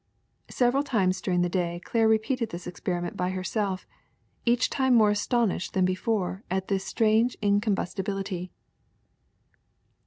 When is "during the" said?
1.21-1.47